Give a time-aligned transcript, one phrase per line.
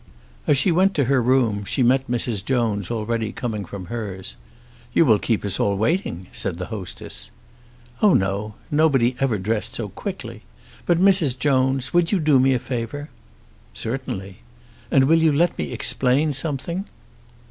[0.47, 2.43] As she went to her room she met Mrs.
[2.43, 4.35] Jones already coming from hers.
[4.93, 7.29] "You will keep us all waiting," said the hostess.
[8.01, 10.41] "Oh no; nobody ever dressed so quickly.
[10.87, 11.37] But, Mrs.
[11.37, 13.11] Jones, will you do me a favour?"
[13.75, 14.39] "Certainly."
[14.89, 16.85] "And will you let me explain something?"